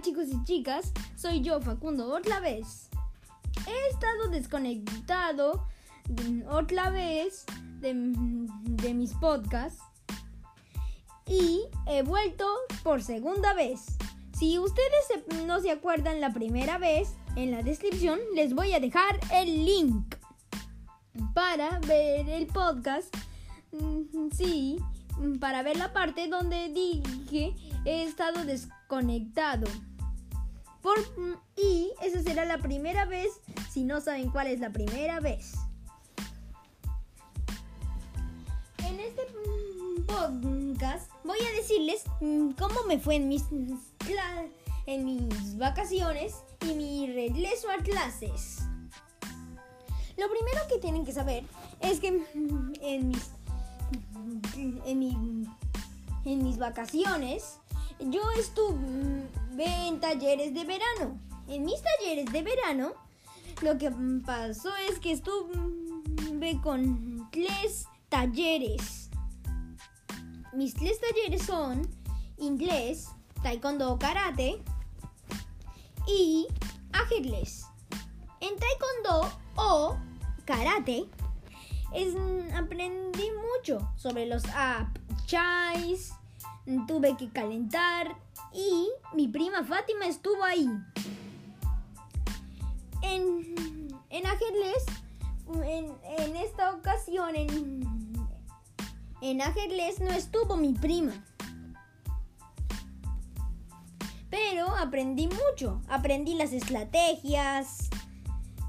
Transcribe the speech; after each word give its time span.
Chicos 0.00 0.28
y 0.30 0.44
chicas, 0.44 0.92
soy 1.16 1.40
yo 1.40 1.60
Facundo 1.60 2.14
otra 2.14 2.38
vez. 2.40 2.88
He 3.66 3.88
estado 3.90 4.28
desconectado 4.30 5.66
otra 6.48 6.90
vez 6.90 7.44
de, 7.80 7.94
mis 7.94 9.12
podcasts 9.14 9.82
y 11.26 11.62
he 11.86 12.02
vuelto 12.02 12.46
por 12.84 13.02
segunda 13.02 13.54
vez. 13.54 13.98
Si 14.38 14.58
ustedes 14.58 15.44
no 15.46 15.60
se 15.60 15.72
acuerdan 15.72 16.20
la 16.20 16.32
primera 16.32 16.78
vez, 16.78 17.14
en 17.34 17.50
la 17.50 17.62
descripción 17.62 18.20
les 18.34 18.54
voy 18.54 18.74
a 18.74 18.80
dejar 18.80 19.18
el 19.32 19.64
link 19.64 20.14
para 21.34 21.80
ver 21.80 22.28
el 22.28 22.46
podcast. 22.46 23.14
Mm, 23.72 24.30
sí, 24.32 24.78
para 25.40 25.62
ver 25.62 25.76
la 25.76 25.92
parte 25.92 26.28
donde 26.28 26.68
dije 26.68 27.54
he 27.84 28.04
estado 28.04 28.44
desconectado. 28.44 29.66
Por, 30.82 30.98
y 31.56 31.90
esa 32.02 32.22
será 32.22 32.44
la 32.44 32.58
primera 32.58 33.04
vez 33.04 33.40
si 33.70 33.82
no 33.82 34.00
saben 34.00 34.30
cuál 34.30 34.46
es 34.46 34.60
la 34.60 34.70
primera 34.70 35.20
vez. 35.20 35.54
En 38.86 39.00
este 39.00 39.22
podcast 40.06 41.10
voy 41.24 41.38
a 41.40 41.56
decirles 41.56 42.04
mm, 42.20 42.50
cómo 42.52 42.84
me 42.86 42.98
fue 42.98 43.16
en 43.16 43.28
mis, 43.28 43.44
en 44.86 45.04
mis 45.04 45.58
vacaciones 45.58 46.34
y 46.62 46.74
mi 46.74 47.12
regreso 47.12 47.68
a 47.70 47.82
clases. 47.82 48.58
Lo 50.16 50.28
primero 50.30 50.60
que 50.68 50.78
tienen 50.78 51.04
que 51.04 51.12
saber 51.12 51.44
es 51.80 52.00
que 52.00 52.12
mm, 52.12 52.72
en 52.80 53.08
mis, 53.08 53.30
en, 54.86 55.48
en 56.24 56.44
mis 56.44 56.58
vacaciones 56.58 57.58
yo 58.00 58.22
estuve 58.38 59.28
en 59.56 60.00
talleres 60.00 60.54
de 60.54 60.64
verano. 60.64 61.20
En 61.48 61.64
mis 61.64 61.80
talleres 61.82 62.30
de 62.32 62.42
verano, 62.42 62.92
lo 63.62 63.78
que 63.78 63.90
pasó 64.24 64.70
es 64.88 64.98
que 64.98 65.12
estuve 65.12 66.60
con 66.62 67.28
tres 67.30 67.86
talleres. 68.08 69.10
Mis 70.52 70.74
tres 70.74 71.00
talleres 71.00 71.42
son 71.42 71.88
inglés, 72.38 73.08
taekwondo, 73.42 73.98
karate 73.98 74.62
y 76.06 76.46
ajedrez. 76.92 77.64
En 78.40 78.56
taekwondo 78.56 79.38
o 79.56 79.96
karate 80.44 81.06
es, 81.94 82.14
aprendí 82.54 83.30
mucho 83.32 83.90
sobre 83.96 84.26
los 84.26 84.42
chais 85.26 86.12
tuve 86.86 87.16
que 87.16 87.30
calentar 87.30 88.16
y 88.52 88.88
mi 89.14 89.28
prima 89.28 89.64
Fátima 89.64 90.06
estuvo 90.06 90.44
ahí. 90.44 90.68
En, 93.02 93.88
en 94.10 94.24
en, 95.62 96.36
esta 96.36 96.74
ocasión, 96.74 97.34
en, 97.36 97.82
en 99.22 99.38
no 99.38 100.10
estuvo 100.10 100.56
mi 100.56 100.74
prima. 100.74 101.12
Pero 104.30 104.68
aprendí 104.76 105.26
mucho, 105.28 105.80
aprendí 105.88 106.34
las 106.34 106.52
estrategias 106.52 107.88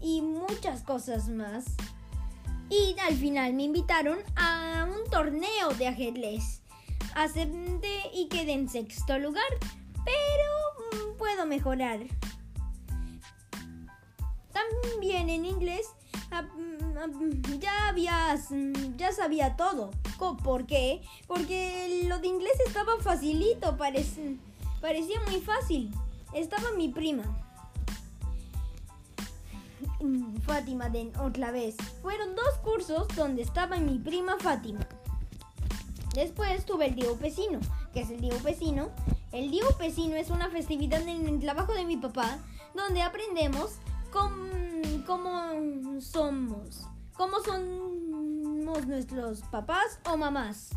y 0.00 0.20
muchas 0.20 0.82
cosas 0.82 1.28
más. 1.28 1.64
Y 2.70 2.96
al 3.06 3.14
final 3.14 3.52
me 3.54 3.64
invitaron 3.64 4.18
a 4.34 4.88
un 4.90 5.08
torneo 5.10 5.68
de 5.78 5.86
ajedrez 5.86 6.63
acepté 7.14 8.10
y 8.12 8.28
quedé 8.28 8.52
en 8.52 8.68
sexto 8.68 9.18
lugar, 9.18 9.44
pero 10.04 11.08
mm, 11.12 11.16
puedo 11.16 11.46
mejorar. 11.46 12.00
También 14.52 15.30
en 15.30 15.44
inglés 15.44 15.86
mm, 16.30 17.58
ya 17.58 17.88
había, 17.88 18.36
mm, 18.50 18.96
ya 18.96 19.12
sabía 19.12 19.56
todo. 19.56 19.90
¿Por 20.42 20.66
qué? 20.66 21.02
Porque 21.26 22.04
lo 22.08 22.18
de 22.18 22.28
inglés 22.28 22.54
estaba 22.66 22.98
facilito, 23.00 23.76
parecía 23.76 25.20
muy 25.28 25.40
fácil. 25.40 25.90
Estaba 26.32 26.72
mi 26.72 26.88
prima. 26.88 27.24
Fátima 30.46 30.88
de 30.88 31.12
otra 31.20 31.50
vez. 31.50 31.76
Fueron 32.02 32.34
dos 32.34 32.58
cursos 32.62 33.08
donde 33.16 33.42
estaba 33.42 33.76
mi 33.78 33.98
prima 33.98 34.36
Fátima. 34.38 34.86
Después 36.14 36.64
tuve 36.64 36.86
el 36.86 36.94
Día 36.94 37.10
Upesino. 37.10 37.58
que 37.92 38.02
es 38.02 38.10
el 38.10 38.20
Día 38.20 38.34
Upesino? 38.36 38.90
El 39.32 39.50
Día 39.50 39.64
Upesino 39.68 40.14
es 40.14 40.30
una 40.30 40.48
festividad 40.48 41.02
en 41.02 41.26
el 41.26 41.40
trabajo 41.40 41.74
de 41.74 41.84
mi 41.84 41.96
papá 41.96 42.38
donde 42.72 43.02
aprendemos 43.02 43.78
cómo, 44.12 44.40
somos, 46.00 46.86
cómo 47.16 47.40
somos 47.44 48.86
nuestros 48.86 49.40
papás 49.50 49.98
o 50.08 50.16
mamás. 50.16 50.70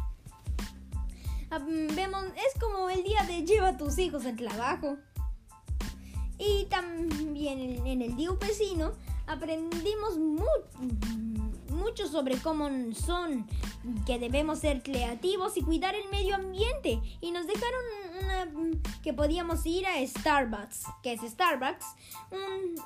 Ah, 1.51 1.59
vemos, 1.59 2.25
es 2.35 2.59
como 2.59 2.89
el 2.89 3.03
día 3.03 3.23
de 3.23 3.43
lleva 3.43 3.69
a 3.69 3.77
tus 3.77 3.99
hijos 3.99 4.25
al 4.25 4.35
trabajo. 4.35 4.97
Y 6.39 6.65
también 6.65 7.85
en 7.85 8.01
el 8.01 8.15
Día 8.15 8.31
Upesino 8.31 8.91
aprendimos 9.27 10.17
mucho 10.17 10.47
mucho 11.77 12.07
sobre 12.07 12.37
cómo 12.37 12.69
son, 12.93 13.47
que 14.05 14.19
debemos 14.19 14.59
ser 14.59 14.83
creativos 14.83 15.55
y 15.55 15.61
cuidar 15.61 15.95
el 15.95 16.09
medio 16.09 16.35
ambiente. 16.35 16.99
Y 17.21 17.31
nos 17.31 17.47
dejaron 17.47 17.81
una, 18.23 18.91
que 19.01 19.13
podíamos 19.13 19.65
ir 19.65 19.85
a 19.87 20.05
Starbucks. 20.05 20.83
¿Qué 21.01 21.13
es 21.13 21.21
Starbucks? 21.21 21.85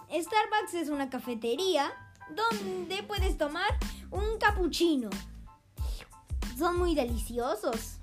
Starbucks 0.10 0.74
es 0.76 0.90
una 0.90 1.10
cafetería 1.10 1.92
donde 2.36 3.04
puedes 3.04 3.38
tomar 3.38 3.78
un 4.12 4.38
cappuccino. 4.38 5.10
Son 6.58 6.78
muy 6.78 6.94
deliciosos. 6.94 7.98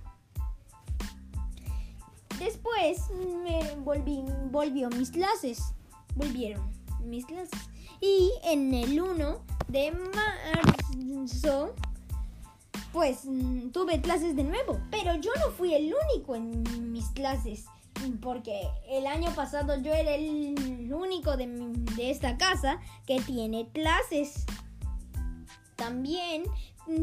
Después 2.38 3.10
me 3.42 3.76
volví, 3.76 4.24
volvió 4.50 4.88
mis 4.90 5.10
clases. 5.10 5.74
Volvieron 6.14 6.68
mis 7.04 7.26
clases. 7.26 7.60
Y 8.00 8.32
en 8.44 8.74
el 8.74 9.00
1 9.00 9.57
de 9.68 9.92
marzo, 9.92 11.74
pues 12.92 13.24
mm, 13.24 13.70
tuve 13.70 14.00
clases 14.00 14.34
de 14.34 14.44
nuevo. 14.44 14.80
Pero 14.90 15.14
yo 15.16 15.30
no 15.44 15.50
fui 15.52 15.74
el 15.74 15.94
único 15.94 16.34
en 16.34 16.92
mis 16.92 17.06
clases. 17.10 17.66
Porque 18.22 18.68
el 18.88 19.06
año 19.08 19.34
pasado 19.34 19.80
yo 19.82 19.92
era 19.92 20.14
el 20.14 20.92
único 20.92 21.36
de, 21.36 21.46
de 21.96 22.10
esta 22.10 22.36
casa 22.36 22.80
que 23.06 23.20
tiene 23.20 23.68
clases. 23.72 24.44
También 25.74 26.44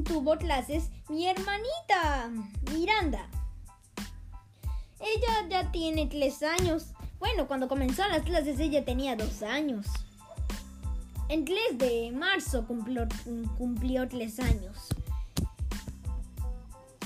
tuvo 0.03 0.37
clases 0.37 0.89
mi 1.09 1.27
hermanita, 1.27 2.31
Miranda. 2.73 3.29
Ella 4.99 5.47
ya 5.49 5.71
tiene 5.71 6.07
tres 6.07 6.41
años. 6.43 6.93
Bueno, 7.19 7.47
cuando 7.47 7.67
comenzó 7.67 8.07
las 8.07 8.23
clases 8.23 8.59
ella 8.59 8.83
tenía 8.85 9.15
dos 9.15 9.43
años. 9.43 9.85
En 11.27 11.43
3 11.43 11.77
de 11.77 12.11
marzo 12.11 12.67
cumplió, 12.67 13.07
cumplió 13.57 14.07
tres 14.07 14.39
años. 14.39 14.87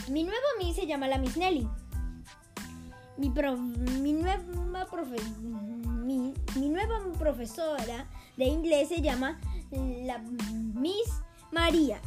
Mi 0.09 0.23
nueva 0.23 0.39
Miss 0.57 0.75
se 0.75 0.87
llama 0.87 1.07
la 1.07 1.17
Miss 1.17 1.37
Nelly. 1.37 1.67
Mi, 3.17 3.29
mi, 3.29 4.13
nueva 4.13 4.43
mi, 6.03 6.69
nueva 6.69 6.99
profesora 7.17 8.09
de 8.35 8.45
inglés 8.45 8.89
se 8.89 9.01
llama 9.01 9.39
la 9.71 10.17
Miss 10.17 11.21
María. 11.51 12.01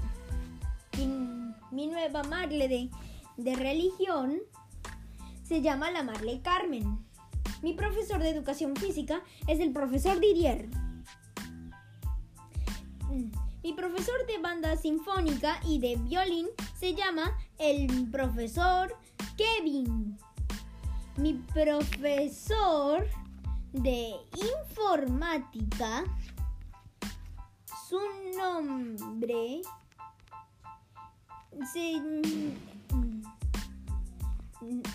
Mi, 1.70 1.86
nueva 1.86 2.24
Marle 2.24 2.68
de, 2.68 2.91
de 3.38 3.56
religión 3.56 4.38
se 5.44 5.62
llama 5.62 5.91
la 5.91 6.03
Marle 6.03 6.42
Carmen. 6.42 6.98
Mi 7.62 7.72
profesor 7.72 8.20
de 8.20 8.30
educación 8.30 8.76
física 8.76 9.22
es 9.47 9.60
el 9.60 9.72
profesor 9.72 10.20
Didier. 10.20 10.68
Mi 13.62 13.72
profesor 13.74 14.26
de 14.26 14.38
banda 14.38 14.76
sinfónica 14.76 15.60
y 15.66 15.78
de 15.78 15.97
violín 15.97 16.48
se 16.78 16.94
llama 16.94 17.36
el 17.59 18.10
profesor 18.10 18.97
Kevin. 19.36 20.18
Mi 21.16 21.34
profesor 21.34 23.06
de 23.72 24.14
informática, 24.34 26.04
su 27.88 28.00
nombre 28.36 29.60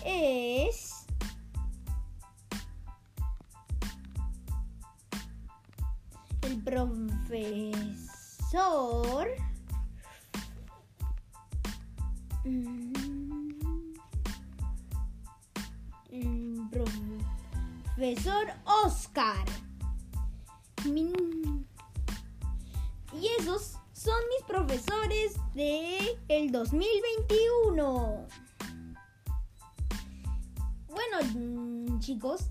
es 0.04 1.06
el 6.42 6.62
profesor 6.64 8.07
profesor 8.50 9.28
profesor 16.70 18.46
Oscar. 18.84 19.44
Y 23.20 23.26
esos 23.38 23.76
son 23.92 24.14
mis 24.30 24.46
profesores 24.46 25.36
de 25.54 26.18
el 26.28 26.50
2021. 26.50 28.26
Bueno, 30.88 31.98
chicos, 31.98 32.46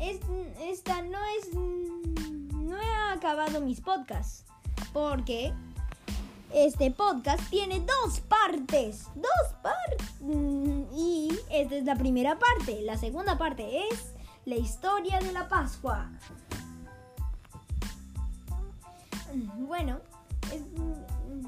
esta 0.00 1.02
no 1.02 1.18
es 1.38 1.52
no 1.54 2.80
he 2.80 3.12
acabado 3.12 3.60
mis 3.60 3.82
podcasts 3.82 4.46
porque 4.92 5.52
este 6.52 6.90
podcast 6.90 7.48
tiene 7.50 7.80
dos 7.80 8.20
partes. 8.20 9.06
Dos 9.14 9.54
partes. 9.62 10.06
Mm, 10.20 10.82
y 10.94 11.30
esta 11.50 11.76
es 11.76 11.84
la 11.84 11.96
primera 11.96 12.38
parte. 12.38 12.82
La 12.82 12.96
segunda 12.96 13.38
parte 13.38 13.88
es 13.88 14.12
la 14.44 14.56
historia 14.56 15.18
de 15.20 15.32
la 15.32 15.48
Pascua. 15.48 16.10
Mm, 19.32 19.66
bueno, 19.66 20.00
mm, 20.76 21.46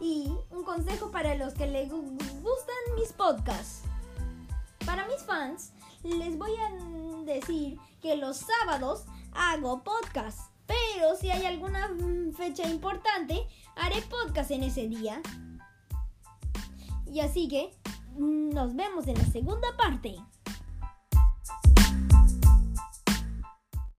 y 0.00 0.32
un 0.50 0.64
consejo 0.64 1.10
para 1.10 1.34
los 1.34 1.54
que 1.54 1.66
les 1.66 1.90
gustan 1.90 2.94
mis 2.94 3.12
podcasts. 3.12 3.82
Para 4.86 5.06
mis 5.08 5.22
fans, 5.24 5.72
les 6.04 6.38
voy 6.38 6.52
a 6.56 7.24
decir 7.24 7.78
que 8.00 8.16
los 8.16 8.38
sábados 8.38 9.04
hago 9.34 9.82
podcast. 9.82 10.57
Pero 10.68 11.16
si 11.16 11.30
hay 11.30 11.44
alguna 11.46 11.90
fecha 12.36 12.68
importante, 12.68 13.46
haré 13.74 14.00
podcast 14.02 14.52
en 14.52 14.62
ese 14.62 14.86
día. 14.86 15.20
Y 17.12 17.20
así 17.20 17.48
que 17.48 17.70
nos 18.16 18.76
vemos 18.76 19.08
en 19.08 19.18
la 19.18 19.24
segunda 19.24 19.68
parte. 19.76 20.16